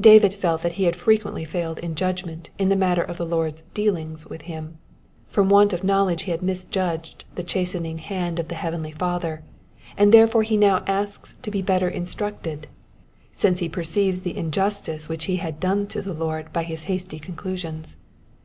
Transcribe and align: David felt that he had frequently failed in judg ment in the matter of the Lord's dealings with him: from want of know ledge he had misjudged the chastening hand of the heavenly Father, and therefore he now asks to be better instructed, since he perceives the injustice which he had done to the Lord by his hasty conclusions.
David 0.00 0.34
felt 0.34 0.62
that 0.62 0.72
he 0.72 0.82
had 0.86 0.96
frequently 0.96 1.44
failed 1.44 1.78
in 1.78 1.94
judg 1.94 2.26
ment 2.26 2.50
in 2.58 2.70
the 2.70 2.74
matter 2.74 3.04
of 3.04 3.18
the 3.18 3.24
Lord's 3.24 3.62
dealings 3.72 4.26
with 4.26 4.42
him: 4.50 4.78
from 5.28 5.48
want 5.48 5.72
of 5.72 5.84
know 5.84 6.06
ledge 6.06 6.22
he 6.24 6.32
had 6.32 6.42
misjudged 6.42 7.24
the 7.36 7.44
chastening 7.44 7.98
hand 7.98 8.40
of 8.40 8.48
the 8.48 8.56
heavenly 8.56 8.90
Father, 8.90 9.44
and 9.96 10.12
therefore 10.12 10.42
he 10.42 10.56
now 10.56 10.82
asks 10.88 11.36
to 11.42 11.52
be 11.52 11.62
better 11.62 11.88
instructed, 11.88 12.66
since 13.32 13.60
he 13.60 13.68
perceives 13.68 14.22
the 14.22 14.36
injustice 14.36 15.08
which 15.08 15.26
he 15.26 15.36
had 15.36 15.60
done 15.60 15.86
to 15.86 16.02
the 16.02 16.14
Lord 16.14 16.52
by 16.52 16.64
his 16.64 16.82
hasty 16.90 17.20
conclusions. 17.20 17.94